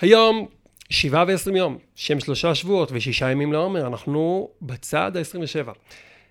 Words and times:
היום, 0.00 0.48
שבעה 0.90 1.24
ועשרים 1.28 1.56
יום, 1.56 1.78
שהם 1.94 2.20
שלושה 2.20 2.54
שבועות 2.54 2.88
ושישה 2.92 3.30
ימים 3.30 3.52
לעומר, 3.52 3.86
אנחנו 3.86 4.50
בצד 4.62 5.16
ה-27. 5.16 5.68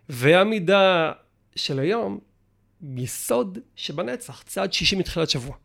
והמידה 0.09 1.11
של 1.55 1.79
היום, 1.79 2.19
יסוד 2.95 3.59
שבנצח, 3.75 4.43
צעד 4.43 4.73
שישי 4.73 4.95
מתחילת 4.95 5.29
שבוע. 5.29 5.55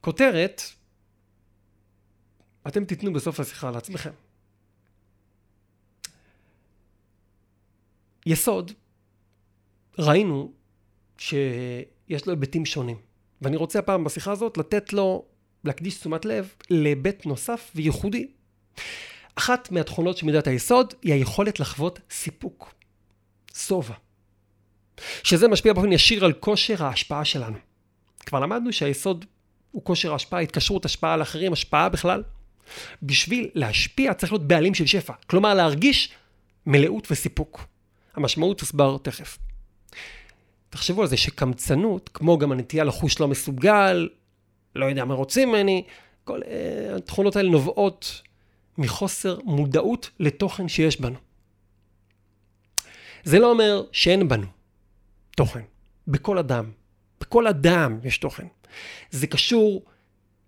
כותרת, 0.00 0.62
אתם 2.68 2.84
תיתנו 2.84 3.12
בסוף 3.12 3.40
השיחה 3.40 3.70
לעצמכם. 3.70 4.10
יסוד, 8.26 8.72
ראינו 9.98 10.52
שיש 11.18 12.26
לו 12.26 12.32
היבטים 12.32 12.66
שונים. 12.66 12.96
ואני 13.42 13.56
רוצה 13.56 13.78
הפעם 13.78 14.04
בשיחה 14.04 14.32
הזאת 14.32 14.58
לתת 14.58 14.92
לו, 14.92 15.24
להקדיש 15.64 15.98
תשומת 15.98 16.24
לב 16.24 16.54
להיבט 16.70 17.26
נוסף 17.26 17.70
וייחודי. 17.74 18.26
אחת 19.34 19.70
מהתכונות 19.70 20.16
של 20.16 20.26
מידת 20.26 20.46
היסוד 20.46 20.94
היא 21.02 21.14
היכולת 21.14 21.60
לחוות 21.60 22.00
סיפוק, 22.10 22.74
שובע. 23.56 23.94
שזה 25.22 25.48
משפיע 25.48 25.72
באופן 25.72 25.92
ישיר 25.92 26.24
על 26.24 26.32
כושר 26.32 26.84
ההשפעה 26.84 27.24
שלנו. 27.24 27.56
כבר 28.26 28.40
למדנו 28.40 28.72
שהיסוד 28.72 29.24
הוא 29.70 29.84
כושר 29.84 30.12
ההשפעה, 30.12 30.40
התקשרות 30.40 30.84
השפעה 30.84 31.14
על 31.14 31.22
אחרים, 31.22 31.52
השפעה 31.52 31.88
בכלל. 31.88 32.22
בשביל 33.02 33.50
להשפיע 33.54 34.14
צריך 34.14 34.32
להיות 34.32 34.48
בעלים 34.48 34.74
של 34.74 34.86
שפע. 34.86 35.12
כלומר, 35.26 35.54
להרגיש 35.54 36.10
מלאות 36.66 37.08
וסיפוק. 37.10 37.66
המשמעות 38.14 38.58
תוסבר 38.58 38.96
תכף. 39.02 39.38
תחשבו 40.70 41.02
על 41.02 41.08
זה 41.08 41.16
שקמצנות, 41.16 42.10
כמו 42.14 42.38
גם 42.38 42.52
הנטייה 42.52 42.84
לחוש 42.84 43.20
לא 43.20 43.28
מסוגל, 43.28 44.08
לא 44.74 44.86
יודע 44.86 45.04
מה 45.04 45.14
רוצים 45.14 45.48
ממני, 45.48 45.84
כל 46.24 46.40
uh, 46.42 46.46
התכונות 46.96 47.36
האלה 47.36 47.50
נובעות 47.50 48.22
מחוסר 48.78 49.38
מודעות 49.44 50.10
לתוכן 50.20 50.68
שיש 50.68 51.00
בנו. 51.00 51.18
זה 53.24 53.38
לא 53.38 53.50
אומר 53.50 53.82
שאין 53.92 54.28
בנו 54.28 54.46
תוכן. 55.36 55.60
בכל 56.08 56.38
אדם. 56.38 56.70
בכל 57.20 57.46
אדם 57.46 57.98
יש 58.04 58.18
תוכן. 58.18 58.46
זה 59.10 59.26
קשור 59.26 59.82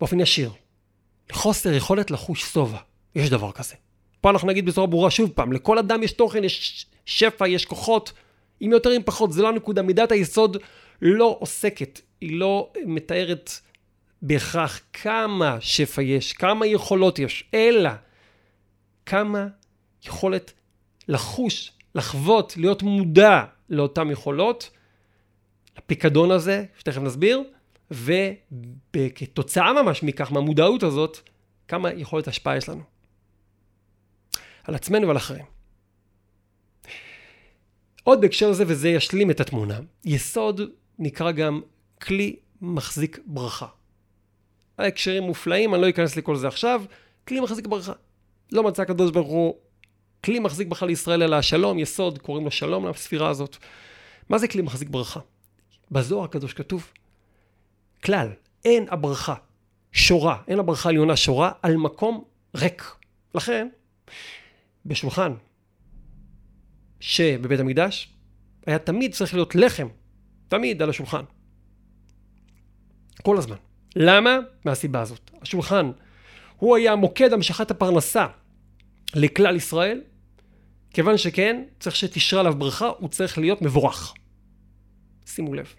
באופן 0.01 0.21
ישיר 0.21 0.53
לחוסר 1.31 1.73
יכולת 1.73 2.11
לחוש 2.11 2.43
שובע. 2.45 2.79
יש 3.15 3.31
דבר 3.31 3.53
כזה. 3.53 3.75
פה 4.21 4.31
אנחנו 4.31 4.49
נגיד 4.49 4.67
בצורה 4.67 4.87
ברורה 4.87 5.11
שוב 5.11 5.31
פעם, 5.31 5.53
לכל 5.53 5.79
אדם 5.79 6.03
יש 6.03 6.13
תוכן, 6.13 6.45
יש 6.45 6.87
שפע, 7.07 7.49
יש 7.49 7.65
כוחות, 7.65 8.13
אם 8.63 8.71
יותר 8.73 8.97
אם 8.97 9.03
פחות, 9.05 9.33
זה 9.33 9.43
לא 9.43 9.49
הנקודה. 9.49 9.83
מידת 9.83 10.13
היסוד 10.13 10.57
לא 11.03 11.37
עוסקת, 11.41 12.01
היא 12.21 12.39
לא 12.39 12.73
מתארת 12.87 13.51
בהכרח 14.23 14.81
כמה 14.93 15.57
שפע 15.61 16.03
יש, 16.03 16.33
כמה 16.33 16.67
יכולות 16.67 17.19
יש, 17.19 17.45
אלא 17.55 17.91
כמה 19.07 19.47
יכולת 20.07 20.53
לחוש, 21.09 21.73
לחוות, 21.95 22.57
להיות 22.57 22.83
מודע 22.83 23.45
לאותן 23.69 24.11
יכולות, 24.11 24.71
לפיקדון 25.79 26.31
הזה, 26.31 26.65
שתכף 26.79 27.01
נסביר, 27.01 27.43
וכתוצאה 27.91 29.83
ממש 29.83 30.03
מכך, 30.03 30.33
מהמודעות 30.33 30.83
הזאת, 30.83 31.19
כמה 31.69 31.93
יכולת 31.93 32.29
השפעה 32.29 32.57
יש 32.57 32.69
לנו. 32.69 32.83
על 34.65 34.75
עצמנו 34.75 35.07
ועל 35.07 35.17
אחרים. 35.17 35.60
עוד 38.05 38.21
בהקשר 38.21 38.49
הזה, 38.49 38.65
וזה 38.67 38.89
ישלים 38.89 39.31
את 39.31 39.41
התמונה, 39.41 39.79
יסוד 40.05 40.61
נקרא 40.99 41.31
גם 41.31 41.61
כלי 42.03 42.37
מחזיק 42.63 43.19
ברכה. 43.27 43.67
ההקשרים 44.79 45.23
מופלאים, 45.23 45.75
אני 45.75 45.83
לא 45.83 45.89
אכנס 45.89 46.17
לכל 46.17 46.37
זה 46.37 46.49
עכשיו, 46.49 46.83
כלי 47.29 47.41
מחזיק 47.41 47.67
ברכה. 47.67 47.93
לא 48.53 48.63
מצא 48.63 48.83
הקדוש 48.83 49.11
ברוך 49.11 49.29
הוא 49.29 49.55
כלי 50.25 50.39
מחזיק 50.39 50.69
ברכה 50.69 50.87
לישראל 50.87 51.23
אלא 51.23 51.37
השלום, 51.37 51.79
יסוד, 51.79 52.19
קוראים 52.19 52.45
לו 52.45 52.51
שלום 52.51 52.87
לספירה 52.87 53.29
הזאת. 53.29 53.57
מה 54.29 54.39
זה 54.39 54.49
כלי 54.49 54.63
מחזיק 54.63 54.89
ברכה? 54.89 55.21
בזוהר 55.91 56.25
הקדוש 56.25 56.53
כתוב, 56.53 56.93
כלל, 58.05 58.29
אין 58.65 58.87
הברכה 58.91 59.35
שורה, 59.93 60.43
אין 60.49 60.59
הברכה 60.59 60.89
עליונה 60.89 61.17
שורה 61.17 61.53
על 61.63 61.77
מקום 61.77 62.25
ריק. 62.55 62.95
לכן, 63.35 63.69
בשולחן 64.87 65.33
שבבית 67.01 67.61
המקדש 67.61 68.09
היה 68.67 68.79
תמיד 68.79 69.15
צריך 69.15 69.35
להיות 69.35 69.55
לחם, 69.55 69.89
תמיד 70.49 70.83
על 70.83 70.91
השולחן. 70.91 71.23
כל 73.23 73.39
הזמן. 73.39 73.57
למה? 73.97 74.39
מהסיבה 74.65 75.01
הזאת. 75.01 75.31
השולחן, 75.43 75.91
הוא 76.57 76.77
היה 76.77 76.97
מוקד 76.97 77.33
המשכת 77.33 77.71
הפרנסה 77.71 78.27
לכלל 79.15 79.57
ישראל, 79.57 80.01
כיוון 80.91 81.19
שכן, 81.19 81.63
צריך 81.81 81.97
שתשרה 81.97 82.41
עליו 82.41 82.55
ברכה, 82.59 82.89
הוא 82.99 83.09
צריך 83.09 83.39
להיות 83.39 83.63
מבורך. 83.63 84.15
שימו 85.27 85.55
לב. 85.55 85.75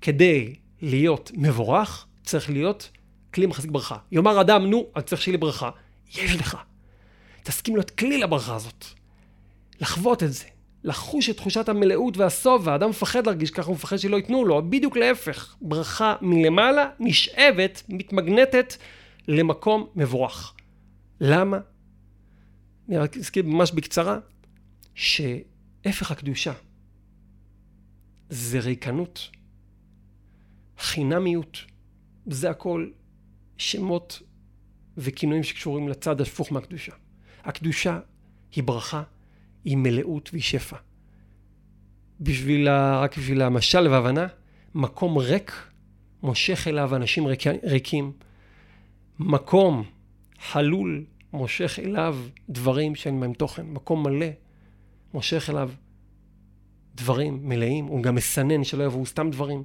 כדי 0.00 0.54
להיות 0.82 1.30
מבורך, 1.34 2.06
צריך 2.24 2.50
להיות 2.50 2.90
כלי 3.34 3.46
מחזיק 3.46 3.70
ברכה. 3.70 3.96
יאמר 4.12 4.40
אדם, 4.40 4.66
נו, 4.66 4.86
אני 4.96 5.04
צריך 5.04 5.22
שיהיה 5.22 5.32
לי 5.32 5.38
ברכה. 5.38 5.70
יש 6.14 6.36
לך. 6.36 6.56
תסכים 7.42 7.74
להיות 7.74 7.90
כלי 7.90 8.18
לברכה 8.18 8.54
הזאת. 8.54 8.84
לחוות 9.80 10.22
את 10.22 10.32
זה. 10.32 10.44
לחוש 10.84 11.30
את 11.30 11.36
תחושת 11.36 11.68
המלאות 11.68 12.16
והשובע. 12.16 12.72
האדם 12.72 12.90
מפחד 12.90 13.26
להרגיש 13.26 13.50
ככה, 13.50 13.66
הוא 13.66 13.74
מפחד 13.74 13.96
שלא 13.96 14.16
ייתנו 14.16 14.44
לו. 14.44 14.70
בדיוק 14.70 14.96
להפך. 14.96 15.56
ברכה 15.60 16.14
מלמעלה 16.20 16.90
נשאבת, 17.00 17.82
מתמגנטת 17.88 18.74
למקום 19.28 19.86
מבורך. 19.96 20.54
למה? 21.20 21.58
אני 22.88 22.98
רק 22.98 23.16
אזכיר 23.16 23.46
ממש 23.46 23.72
בקצרה, 23.72 24.18
שהפך 24.94 26.10
הקדושה 26.10 26.52
זה 28.28 28.60
ריקנות, 28.60 29.30
חינמיות, 30.78 31.58
זה 32.26 32.50
הכל 32.50 32.90
שמות 33.56 34.22
וכינויים 34.96 35.42
שקשורים 35.42 35.88
לצד 35.88 36.20
הפוך 36.20 36.52
מהקדושה. 36.52 36.92
הקדושה 37.44 38.00
היא 38.52 38.64
ברכה, 38.64 39.02
היא 39.64 39.76
מלאות 39.76 40.30
והיא 40.32 40.42
שפע. 40.42 40.76
בשביל, 42.20 42.68
רק 42.70 43.18
בשביל 43.18 43.42
המשל 43.42 43.88
וההבנה, 43.88 44.26
מקום 44.74 45.18
ריק 45.18 45.52
מושך 46.22 46.68
אליו 46.68 46.96
אנשים 46.96 47.26
ריק, 47.26 47.46
ריקים. 47.62 48.12
מקום 49.18 49.84
חלול 50.40 51.04
מושך 51.32 51.78
אליו 51.78 52.18
דברים 52.48 52.94
שאין 52.94 53.20
בהם 53.20 53.32
תוכן. 53.32 53.66
מקום 53.66 54.02
מלא 54.02 54.26
מושך 55.14 55.50
אליו 55.50 55.70
דברים 56.94 57.48
מלאים, 57.48 57.84
הוא 57.84 58.02
גם 58.02 58.14
מסנן 58.14 58.64
שלא 58.64 58.84
יבואו 58.84 59.06
סתם 59.06 59.30
דברים. 59.30 59.62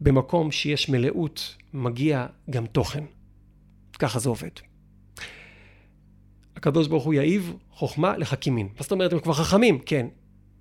במקום 0.00 0.50
שיש 0.50 0.88
מלאות, 0.88 1.56
מגיע 1.74 2.26
גם 2.50 2.66
תוכן. 2.66 3.04
ככה 3.98 4.18
זה 4.18 4.28
עובד. 4.28 4.50
הקדוש 6.56 6.88
ברוך 6.88 7.04
הוא 7.04 7.14
יעיב 7.14 7.54
חוכמה 7.70 8.16
לחכימים. 8.18 8.66
מה 8.66 8.82
זאת 8.82 8.92
אומרת, 8.92 9.12
הם 9.12 9.18
כבר 9.20 9.32
חכמים? 9.32 9.78
כן. 9.78 10.06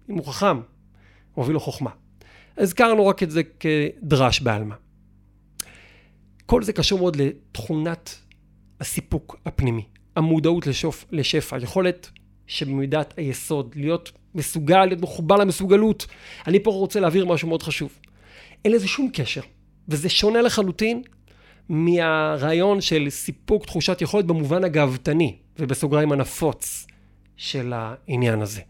אם 0.10 0.16
הוא 0.16 0.26
חכם, 0.26 0.58
הוא 1.34 1.44
מביא 1.44 1.54
לו 1.54 1.60
חוכמה. 1.60 1.90
הזכרנו 2.58 3.08
רק 3.08 3.24
את 3.24 3.32
זה 3.32 3.42
כדרש 3.44 4.42
בעלמא. 4.42 4.76
כל 6.46 6.64
זה 6.64 6.74
קשור 6.74 7.00
מאוד 7.00 7.16
לתכונת 7.16 8.16
הסיפוק 8.80 9.36
הפנימי, 9.46 9.86
המודעות 10.16 10.68
לשוף, 10.68 11.06
לשפע, 11.12 11.58
יכולת 11.62 12.10
שבמידת 12.48 13.14
היסוד, 13.18 13.76
להיות 13.76 14.12
מסוגל, 14.36 14.86
להיות 14.86 15.02
מחובר 15.02 15.36
למסוגלות. 15.36 16.08
אני 16.48 16.64
פה 16.64 16.72
רוצה 16.72 17.00
להעביר 17.00 17.26
משהו 17.26 17.48
מאוד 17.48 17.64
חשוב. 17.64 18.00
אין 18.66 18.74
לזה 18.74 18.88
שום 18.88 19.10
קשר, 19.14 19.42
וזה 19.88 20.10
שונה 20.10 20.42
לחלוטין 20.42 21.02
מהרעיון 21.70 22.82
של 22.82 23.10
סיפוק 23.10 23.66
תחושת 23.66 24.02
יכולת 24.02 24.26
במובן 24.26 24.64
הגאוותני, 24.64 25.36
ובסוגריים 25.60 26.12
הנפוץ 26.12 26.88
של 27.38 27.74
העניין 27.76 28.42
הזה. 28.42 28.62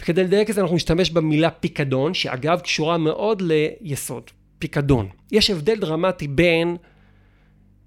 וכדי 0.00 0.24
לדייק 0.24 0.50
את 0.50 0.54
זה 0.54 0.60
אנחנו 0.60 0.76
נשתמש 0.76 1.10
במילה 1.10 1.50
פיקדון, 1.50 2.14
שאגב 2.14 2.60
קשורה 2.60 2.98
מאוד 2.98 3.42
ליסוד, 3.42 4.30
פיקדון. 4.58 5.08
יש 5.32 5.50
הבדל 5.50 5.80
דרמטי 5.80 6.28
בין 6.28 6.76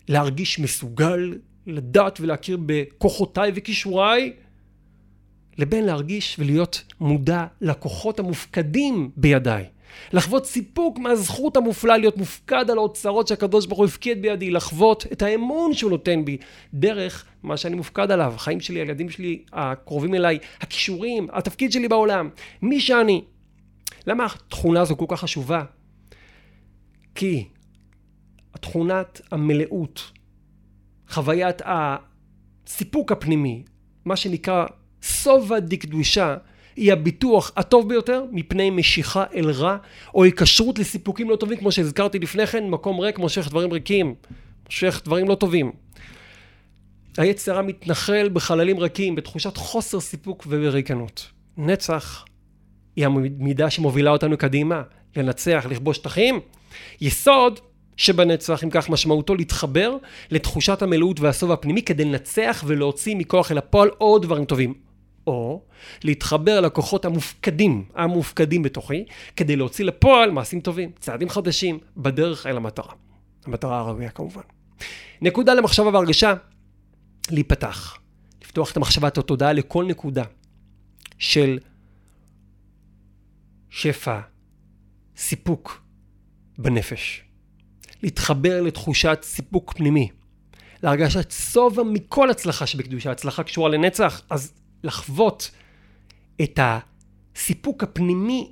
להרגיש 0.07 0.59
מסוגל, 0.59 1.37
לדעת 1.67 2.19
ולהכיר 2.21 2.57
בכוחותיי 2.65 3.51
וכישוריי, 3.55 4.33
לבין 5.57 5.85
להרגיש 5.85 6.35
ולהיות 6.39 6.83
מודע 6.99 7.45
לכוחות 7.61 8.19
המופקדים 8.19 9.11
בידיי. 9.17 9.65
לחוות 10.13 10.45
סיפוק 10.45 10.99
מהזכות 10.99 11.57
המופלאה 11.57 11.97
להיות 11.97 12.17
מופקד 12.17 12.69
על 12.69 12.77
האוצרות 12.77 13.27
שהקדוש 13.27 13.65
ברוך 13.65 13.79
הוא 13.79 13.85
הפקיד 13.87 14.21
בידי, 14.21 14.51
לחוות 14.51 15.05
את 15.11 15.21
האמון 15.21 15.73
שהוא 15.73 15.91
נותן 15.91 16.25
בי 16.25 16.37
דרך 16.73 17.25
מה 17.43 17.57
שאני 17.57 17.75
מופקד 17.75 18.11
עליו, 18.11 18.33
החיים 18.35 18.59
שלי, 18.59 18.79
הילדים 18.79 19.09
שלי, 19.09 19.43
הקרובים 19.53 20.15
אליי, 20.15 20.39
הכישורים, 20.61 21.27
התפקיד 21.31 21.71
שלי 21.71 21.87
בעולם, 21.87 22.29
מי 22.61 22.79
שאני. 22.79 23.23
למה 24.07 24.25
התכונה 24.25 24.81
הזו 24.81 24.97
כל 24.97 25.05
כך 25.07 25.19
חשובה? 25.19 25.63
כי 27.15 27.47
תכונת 28.51 29.21
המלאות, 29.31 30.11
חוויית 31.09 31.61
הסיפוק 31.65 33.11
הפנימי, 33.11 33.63
מה 34.05 34.15
שנקרא 34.15 34.65
סובה 35.01 35.59
דקדושה, 35.59 36.37
היא 36.75 36.93
הביטוח 36.93 37.51
הטוב 37.57 37.89
ביותר 37.89 38.23
מפני 38.31 38.69
משיכה 38.69 39.23
אל 39.35 39.49
רע, 39.49 39.77
או 40.13 40.23
היקשרות 40.23 40.79
לסיפוקים 40.79 41.29
לא 41.29 41.35
טובים, 41.35 41.57
כמו 41.57 41.71
שהזכרתי 41.71 42.19
לפני 42.19 42.47
כן, 42.47 42.69
מקום 42.69 42.99
ריק 42.99 43.19
מושך 43.19 43.49
דברים 43.49 43.73
ריקים, 43.73 44.15
מושך 44.65 45.01
דברים 45.05 45.27
לא 45.27 45.35
טובים. 45.35 45.71
היצרה 47.17 47.61
מתנחל 47.61 48.29
בחללים 48.33 48.77
ריקים, 48.77 49.15
בתחושת 49.15 49.57
חוסר 49.57 49.99
סיפוק 49.99 50.43
ובריקנות. 50.47 51.27
נצח 51.57 52.25
היא 52.95 53.05
המידה 53.05 53.69
שמובילה 53.69 54.11
אותנו 54.11 54.37
קדימה, 54.37 54.81
לנצח, 55.15 55.65
לכבוש 55.69 55.97
שטחים. 55.97 56.39
יסוד 57.01 57.59
שבנצח, 57.97 58.63
אם 58.63 58.69
כך 58.69 58.89
משמעותו, 58.89 59.35
להתחבר 59.35 59.97
לתחושת 60.31 60.81
המלאות 60.81 61.19
והסוב 61.19 61.51
הפנימי 61.51 61.81
כדי 61.81 62.05
לנצח 62.05 62.63
ולהוציא 62.67 63.15
מכוח 63.15 63.51
אל 63.51 63.57
הפועל 63.57 63.89
עוד 63.97 64.21
דברים 64.21 64.45
טובים. 64.45 64.84
או 65.27 65.61
להתחבר 66.03 66.61
לכוחות 66.61 67.05
המופקדים, 67.05 67.85
המופקדים 67.95 68.63
בתוכי, 68.63 69.05
כדי 69.35 69.55
להוציא 69.55 69.85
לפועל 69.85 70.31
מעשים 70.31 70.61
טובים, 70.61 70.91
צעדים 70.99 71.29
חדשים, 71.29 71.79
בדרך 71.97 72.45
אל 72.45 72.57
המטרה. 72.57 72.93
המטרה 73.45 73.79
הראויה 73.79 74.09
כמובן. 74.09 74.41
נקודה 75.21 75.53
למחשבה 75.53 75.89
והרגשה, 75.89 76.33
להיפתח. 77.31 77.97
לפתוח 78.43 78.71
את 78.71 78.77
המחשבה, 78.77 79.07
את 79.07 79.17
התודעה 79.17 79.53
לכל 79.53 79.85
נקודה 79.85 80.23
של 81.17 81.59
שפע, 83.69 84.19
סיפוק 85.17 85.81
בנפש. 86.57 87.23
להתחבר 88.03 88.61
לתחושת 88.61 89.19
סיפוק 89.23 89.73
פנימי. 89.73 90.09
להרגשת 90.83 91.31
שובע 91.31 91.83
מכל 91.83 92.29
הצלחה 92.29 92.65
שבקדושה. 92.67 93.11
הצלחה 93.11 93.43
קשורה 93.43 93.69
לנצח, 93.69 94.21
אז 94.29 94.53
לחוות 94.85 95.51
את 96.41 96.59
הסיפוק 96.61 97.83
הפנימי 97.83 98.51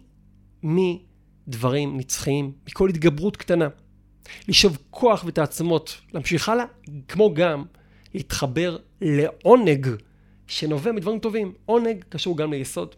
מדברים 0.64 1.98
נצחיים, 1.98 2.52
מכל 2.68 2.90
התגברות 2.90 3.38
קטנה. 3.38 3.68
לשאוב 4.48 4.78
כוח 4.90 5.24
ותעצמות, 5.28 6.02
להמשיך 6.14 6.50
הלאה, 6.50 6.66
כמו 7.08 7.34
גם 7.34 7.64
להתחבר 8.14 8.78
לעונג 9.02 9.88
שנובע 10.48 10.92
מדברים 10.92 11.20
טובים. 11.20 11.54
עונג 11.66 12.04
קשור 12.10 12.38
גם 12.38 12.54
ליסוד. 12.54 12.96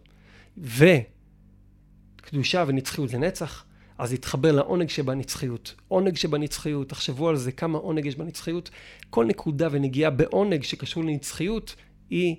וקדושה 0.58 2.64
ונצחיות 2.66 3.08
זה 3.08 3.18
נצח, 3.18 3.64
אז 3.98 4.12
להתחבר 4.12 4.52
לעונג 4.52 4.88
שבנצחיות. 4.88 5.74
עונג 5.88 6.16
שבנצחיות, 6.16 6.88
תחשבו 6.88 7.28
על 7.28 7.36
זה, 7.36 7.52
כמה 7.52 7.78
עונג 7.78 8.06
יש 8.06 8.16
בנצחיות. 8.16 8.70
כל 9.10 9.24
נקודה 9.24 9.68
ונגיעה 9.70 10.10
בעונג 10.10 10.62
שקשור 10.62 11.04
לנצחיות 11.04 11.74
היא 12.10 12.36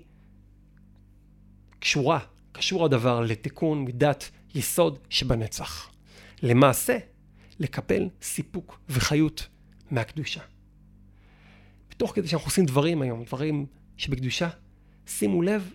קשורה, 1.79 2.19
קשור 2.51 2.85
הדבר 2.85 3.19
לתיקון 3.19 3.85
מידת 3.85 4.29
יסוד 4.55 4.99
שבנצח. 5.09 5.89
למעשה, 6.43 6.97
לקבל 7.59 8.09
סיפוק 8.21 8.79
וחיות 8.89 9.47
מהקדושה. 9.91 10.41
בתוך 11.91 12.15
כדי 12.15 12.27
שאנחנו 12.27 12.47
עושים 12.47 12.65
דברים 12.65 13.01
היום, 13.01 13.23
דברים 13.23 13.65
שבקדושה, 13.97 14.49
שימו 15.07 15.41
לב 15.41 15.73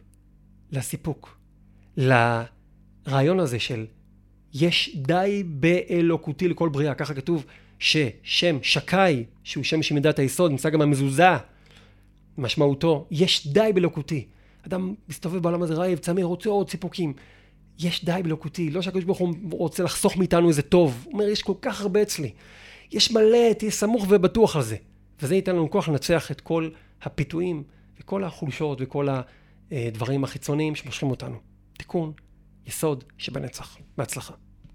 לסיפוק, 0.73 1.39
לרעיון 1.97 3.41
הזה 3.41 3.59
של 3.59 3.87
יש 4.55 4.97
די 4.97 5.43
באלוקותי 5.47 6.49
לכל 6.49 6.69
בריאה, 6.69 6.95
ככה 6.95 7.15
כתוב 7.15 7.47
ששם 7.79 8.59
שקאי, 8.63 9.25
שהוא 9.45 9.65
שם 9.65 9.83
של 9.83 9.95
מידת 9.95 10.19
היסוד, 10.19 10.51
נמצא 10.51 10.71
גם 10.71 10.83
המזוזה, 10.83 11.29
משמעותו, 12.39 13.07
יש 13.11 13.47
די 13.47 13.71
באלוקותי. 13.75 14.27
אדם 14.67 14.95
מסתובב 15.09 15.43
בעולם 15.43 15.63
הזה 15.63 15.75
רעב, 15.75 15.99
צמא, 15.99 16.21
רוצה 16.21 16.51
עוד 16.51 16.71
סיפוקים. 16.71 17.13
יש 17.79 18.05
די 18.05 18.21
בלוקותי, 18.25 18.71
לא 18.71 18.83
שהקדוש 18.83 19.05
ברוך 19.05 19.19
הוא 19.19 19.35
רוצה 19.51 19.83
לחסוך 19.83 20.17
מאיתנו 20.17 20.49
איזה 20.49 20.63
טוב. 20.63 21.03
הוא 21.05 21.13
אומר, 21.13 21.29
יש 21.29 21.43
כל 21.43 21.55
כך 21.63 21.81
הרבה 21.81 22.03
אצלי. 22.03 22.33
יש 22.91 23.13
מלא, 23.13 23.53
תהיה 23.59 23.71
סמוך 23.71 24.07
ובטוח 24.09 24.57
על 24.57 24.63
זה. 24.63 24.77
וזה 25.23 25.35
ייתן 25.35 25.57
לנו 25.57 25.71
כוח 25.71 25.89
לנצח 25.89 26.31
את 26.31 26.41
כל 26.41 26.71
הפיתויים 27.03 27.63
וכל 28.01 28.25
החולשות 28.25 28.79
וכל 28.81 29.09
הדברים 29.71 30.25
החיצוניים 30.25 30.75
שמושכים 30.75 31.11
אותנו. 31.11 31.37
תיקון, 31.79 32.13
יסוד 32.67 33.05
שבנצח. 33.19 33.79
בהצלחה. 33.99 34.35